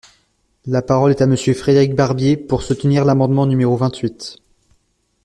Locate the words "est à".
1.11-1.27